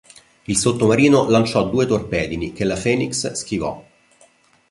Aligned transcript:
Il 0.47 0.57
sottomarino 0.57 1.29
lanciò 1.29 1.69
due 1.69 1.85
torpedini 1.85 2.53
che 2.53 2.63
la 2.63 2.75
"Phoenix" 2.75 3.33
schivò. 3.33 3.85